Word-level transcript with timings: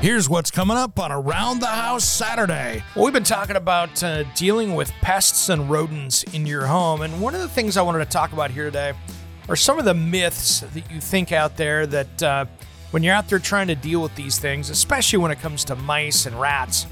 Here's 0.00 0.28
what's 0.28 0.52
coming 0.52 0.76
up 0.76 1.00
on 1.00 1.10
Around 1.10 1.58
the 1.58 1.66
House 1.66 2.08
Saturday. 2.08 2.84
Well, 2.94 3.04
we've 3.04 3.12
been 3.12 3.24
talking 3.24 3.56
about 3.56 4.00
uh, 4.00 4.22
dealing 4.36 4.76
with 4.76 4.92
pests 5.00 5.48
and 5.48 5.68
rodents 5.68 6.22
in 6.22 6.46
your 6.46 6.66
home, 6.66 7.02
and 7.02 7.20
one 7.20 7.34
of 7.34 7.40
the 7.40 7.48
things 7.48 7.76
I 7.76 7.82
wanted 7.82 7.98
to 7.98 8.04
talk 8.04 8.32
about 8.32 8.52
here 8.52 8.62
today 8.62 8.92
are 9.48 9.56
some 9.56 9.76
of 9.76 9.84
the 9.84 9.94
myths 9.94 10.60
that 10.60 10.88
you 10.88 11.00
think 11.00 11.32
out 11.32 11.56
there 11.56 11.84
that 11.88 12.22
uh, 12.22 12.44
when 12.92 13.02
you're 13.02 13.12
out 13.12 13.28
there 13.28 13.40
trying 13.40 13.66
to 13.66 13.74
deal 13.74 14.00
with 14.00 14.14
these 14.14 14.38
things, 14.38 14.70
especially 14.70 15.18
when 15.18 15.32
it 15.32 15.40
comes 15.40 15.64
to 15.64 15.74
mice 15.74 16.26
and 16.26 16.40
rats, 16.40 16.86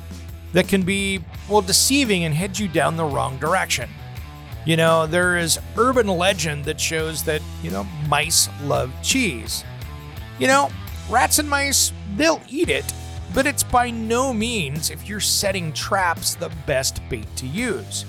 that 0.52 0.66
can 0.66 0.82
be, 0.82 1.22
well, 1.48 1.62
deceiving 1.62 2.24
and 2.24 2.34
head 2.34 2.58
you 2.58 2.66
down 2.66 2.96
the 2.96 3.04
wrong 3.04 3.38
direction. 3.38 3.88
You 4.64 4.76
know, 4.76 5.06
there 5.06 5.36
is 5.36 5.60
urban 5.76 6.08
legend 6.08 6.64
that 6.64 6.80
shows 6.80 7.22
that, 7.22 7.40
you 7.62 7.70
know, 7.70 7.84
mice 8.08 8.48
love 8.62 8.92
cheese. 9.00 9.62
You 10.40 10.48
know, 10.48 10.70
rats 11.08 11.38
and 11.38 11.48
mice, 11.48 11.92
they'll 12.16 12.42
eat 12.48 12.68
it, 12.68 12.84
but 13.34 13.46
it's 13.46 13.62
by 13.62 13.90
no 13.90 14.32
means, 14.32 14.90
if 14.90 15.08
you're 15.08 15.20
setting 15.20 15.72
traps, 15.72 16.34
the 16.34 16.50
best 16.66 17.00
bait 17.08 17.26
to 17.36 17.46
use. 17.46 18.04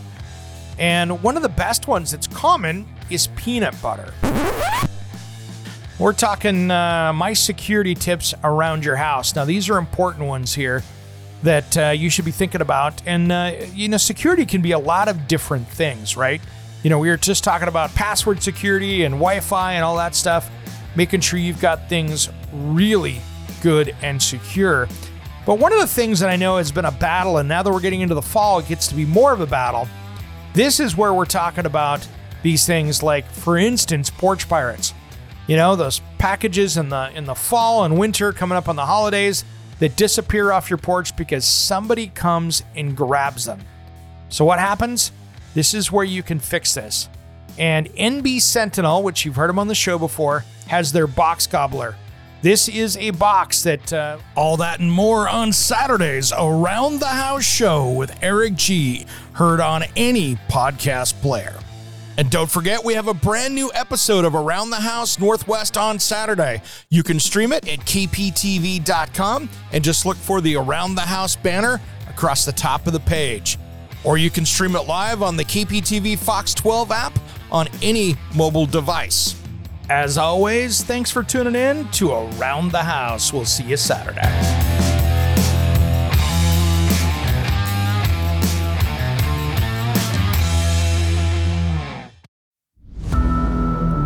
And 0.79 1.21
one 1.23 1.35
of 1.35 1.43
the 1.43 1.49
best 1.49 1.87
ones 1.87 2.11
that's 2.11 2.27
common 2.27 2.87
is 3.09 3.27
peanut 3.35 3.79
butter. 3.81 4.13
We're 5.99 6.13
talking 6.13 6.69
uh, 6.69 7.11
my 7.13 7.33
security 7.33 7.95
tips 7.95 8.35
around 8.43 8.85
your 8.85 8.97
house. 8.97 9.35
Now, 9.35 9.45
these 9.45 9.67
are 9.69 9.79
important 9.79 10.25
ones 10.25 10.53
here 10.53 10.83
that 11.41 11.77
uh, 11.77 11.89
you 11.89 12.11
should 12.11 12.25
be 12.25 12.31
thinking 12.31 12.61
about. 12.61 13.01
And, 13.07 13.31
uh, 13.31 13.53
you 13.73 13.89
know, 13.89 13.97
security 13.97 14.45
can 14.45 14.61
be 14.61 14.71
a 14.71 14.79
lot 14.79 15.07
of 15.07 15.27
different 15.27 15.67
things, 15.67 16.15
right? 16.15 16.41
You 16.83 16.91
know, 16.91 16.99
we 16.99 17.09
were 17.09 17.17
just 17.17 17.43
talking 17.43 17.67
about 17.67 17.93
password 17.95 18.43
security 18.43 19.03
and 19.03 19.15
Wi 19.15 19.39
Fi 19.39 19.73
and 19.73 19.83
all 19.83 19.97
that 19.97 20.13
stuff, 20.13 20.49
making 20.97 21.21
sure 21.21 21.37
you've 21.37 21.61
got 21.61 21.87
things 21.87 22.29
really 22.51 23.21
good 23.61 23.95
and 24.01 24.21
secure. 24.21 24.89
But 25.45 25.59
one 25.59 25.71
of 25.71 25.79
the 25.79 25.87
things 25.87 26.19
that 26.19 26.29
I 26.29 26.35
know 26.35 26.57
has 26.57 26.71
been 26.71 26.85
a 26.85 26.91
battle, 26.91 27.37
and 27.37 27.47
now 27.47 27.61
that 27.63 27.71
we're 27.71 27.79
getting 27.79 28.01
into 28.01 28.15
the 28.15 28.21
fall, 28.21 28.59
it 28.59 28.67
gets 28.67 28.87
to 28.87 28.95
be 28.95 29.05
more 29.05 29.31
of 29.31 29.39
a 29.39 29.45
battle. 29.45 29.87
This 30.53 30.79
is 30.79 30.97
where 30.97 31.13
we're 31.13 31.25
talking 31.25 31.67
about 31.67 32.05
these 32.41 32.65
things 32.65 33.03
like, 33.03 33.29
for 33.29 33.57
instance, 33.57 34.09
porch 34.09 34.49
pirates. 34.49 34.93
You 35.45 35.55
know, 35.55 35.75
those 35.75 36.01
packages 36.17 36.75
in 36.75 36.89
the 36.89 37.11
in 37.15 37.25
the 37.25 37.35
fall 37.35 37.85
and 37.85 37.97
winter 37.97 38.33
coming 38.33 38.57
up 38.57 38.67
on 38.67 38.75
the 38.75 38.85
holidays 38.85 39.45
that 39.79 39.95
disappear 39.95 40.51
off 40.51 40.69
your 40.69 40.77
porch 40.77 41.15
because 41.15 41.45
somebody 41.45 42.07
comes 42.07 42.63
and 42.75 42.97
grabs 42.97 43.45
them. 43.45 43.61
So 44.29 44.43
what 44.43 44.59
happens? 44.59 45.11
This 45.53 45.73
is 45.73 45.91
where 45.91 46.03
you 46.03 46.23
can 46.23 46.39
fix 46.39 46.73
this. 46.73 47.07
And 47.57 47.87
NB 47.95 48.41
Sentinel, 48.41 49.03
which 49.03 49.25
you've 49.25 49.35
heard 49.35 49.49
them 49.49 49.59
on 49.59 49.67
the 49.67 49.75
show 49.75 49.97
before, 49.97 50.45
has 50.67 50.91
their 50.91 51.07
box 51.07 51.47
gobbler. 51.47 51.95
This 52.41 52.69
is 52.69 52.97
a 52.97 53.09
box 53.11 53.63
that 53.63 53.91
uh, 53.91 54.19
all 54.35 54.57
that 54.57 54.79
and 54.79 54.91
more 54.91 55.27
on 55.27 55.51
Saturdays 55.51 56.31
around 56.31 56.99
the 56.99 57.07
house 57.07 57.43
show 57.43 57.91
with 57.91 58.15
Eric 58.21 58.55
G, 58.55 59.07
heard 59.33 59.59
on 59.59 59.83
any 59.95 60.35
podcast 60.47 61.19
player. 61.21 61.55
And 62.17 62.29
don't 62.31 62.49
forget, 62.49 62.83
we 62.83 62.93
have 62.93 63.07
a 63.07 63.13
brand 63.13 63.53
new 63.53 63.71
episode 63.73 64.25
of 64.25 64.33
Around 64.33 64.71
the 64.71 64.77
House 64.77 65.19
Northwest 65.19 65.77
on 65.77 65.99
Saturday. 65.99 66.61
You 66.89 67.03
can 67.03 67.19
stream 67.19 67.51
it 67.51 67.67
at 67.67 67.79
kptv.com 67.79 69.49
and 69.71 69.83
just 69.83 70.05
look 70.05 70.17
for 70.17 70.41
the 70.41 70.55
Around 70.55 70.95
the 70.95 71.01
House 71.01 71.35
banner 71.35 71.79
across 72.09 72.45
the 72.45 72.51
top 72.51 72.87
of 72.87 72.93
the 72.93 72.99
page. 72.99 73.59
Or 74.03 74.17
you 74.17 74.29
can 74.29 74.45
stream 74.45 74.75
it 74.75 74.87
live 74.87 75.21
on 75.21 75.37
the 75.37 75.43
KPTV 75.43 76.17
Fox 76.17 76.53
12 76.55 76.91
app 76.91 77.19
on 77.51 77.67
any 77.81 78.15
mobile 78.35 78.65
device. 78.65 79.35
As 79.89 80.17
always, 80.17 80.83
thanks 80.83 81.09
for 81.11 81.23
tuning 81.23 81.55
in 81.55 81.87
to 81.91 82.11
Around 82.11 82.71
the 82.71 82.83
House. 82.83 83.31
We'll 83.31 83.45
see 83.45 83.63
you 83.63 83.77
Saturday. 83.77 84.21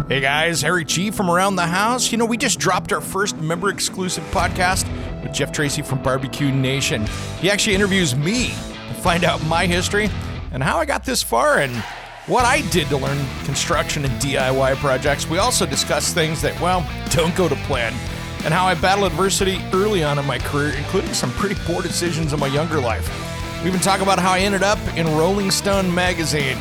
Hey 0.07 0.19
guys, 0.19 0.63
Eric 0.65 0.87
G 0.87 1.09
from 1.09 1.31
Around 1.31 1.55
the 1.55 1.65
House. 1.65 2.11
You 2.11 2.17
know, 2.17 2.25
we 2.25 2.35
just 2.35 2.59
dropped 2.59 2.91
our 2.91 2.99
first 2.99 3.37
member 3.37 3.69
exclusive 3.69 4.25
podcast 4.25 4.85
with 5.23 5.31
Jeff 5.31 5.53
Tracy 5.53 5.81
from 5.81 6.03
Barbecue 6.03 6.51
Nation. 6.51 7.07
He 7.39 7.49
actually 7.49 7.75
interviews 7.75 8.13
me 8.13 8.49
to 8.49 8.93
find 8.95 9.23
out 9.23 9.41
my 9.45 9.65
history 9.65 10.09
and 10.51 10.61
how 10.61 10.79
I 10.79 10.85
got 10.85 11.05
this 11.05 11.23
far 11.23 11.59
and 11.59 11.81
what 12.27 12.45
I 12.45 12.61
did 12.69 12.87
to 12.89 12.97
learn 12.97 13.17
construction 13.45 14.05
and 14.05 14.13
DIY 14.21 14.75
projects. 14.77 15.27
We 15.27 15.39
also 15.39 15.65
discuss 15.65 16.13
things 16.13 16.41
that, 16.41 16.59
well, 16.61 16.87
don't 17.09 17.35
go 17.35 17.49
to 17.49 17.55
plan 17.67 17.93
and 18.43 18.53
how 18.53 18.65
I 18.65 18.75
battle 18.75 19.05
adversity 19.05 19.59
early 19.73 20.03
on 20.03 20.17
in 20.17 20.25
my 20.25 20.39
career, 20.39 20.73
including 20.73 21.13
some 21.13 21.31
pretty 21.31 21.55
poor 21.55 21.81
decisions 21.81 22.33
in 22.33 22.39
my 22.39 22.47
younger 22.47 22.79
life. 22.79 23.07
We 23.61 23.69
even 23.69 23.79
talk 23.79 24.01
about 24.01 24.19
how 24.19 24.31
I 24.31 24.39
ended 24.39 24.63
up 24.63 24.79
in 24.95 25.05
Rolling 25.07 25.51
Stone 25.51 25.93
magazine. 25.93 26.57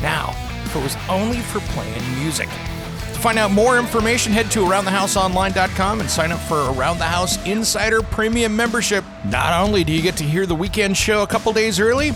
Now, 0.00 0.30
if 0.64 0.76
it 0.76 0.82
was 0.82 0.96
only 1.08 1.38
for 1.38 1.60
playing 1.72 2.18
music. 2.20 2.48
To 2.48 3.20
find 3.20 3.38
out 3.38 3.50
more 3.50 3.78
information, 3.78 4.32
head 4.32 4.50
to 4.52 4.60
AroundTheHouseOnline.com 4.60 6.00
and 6.00 6.10
sign 6.10 6.30
up 6.30 6.40
for 6.40 6.70
Around 6.72 6.98
the 6.98 7.04
House 7.04 7.44
Insider 7.46 8.02
Premium 8.02 8.54
membership. 8.54 9.04
Not 9.24 9.52
only 9.60 9.82
do 9.82 9.92
you 9.92 10.02
get 10.02 10.16
to 10.18 10.24
hear 10.24 10.46
the 10.46 10.54
weekend 10.54 10.96
show 10.96 11.22
a 11.22 11.26
couple 11.26 11.52
days 11.52 11.80
early, 11.80 12.12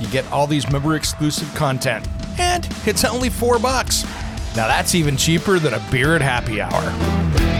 you 0.00 0.08
get 0.08 0.30
all 0.32 0.46
these 0.46 0.70
member 0.70 0.96
exclusive 0.96 1.52
content. 1.54 2.06
And 2.42 2.68
it's 2.86 3.04
only 3.04 3.30
four 3.30 3.58
bucks. 3.58 4.04
Now 4.56 4.66
that's 4.66 4.94
even 4.94 5.16
cheaper 5.16 5.58
than 5.58 5.74
a 5.74 5.80
beer 5.90 6.16
at 6.16 6.22
happy 6.22 6.60
hour. 6.60 7.51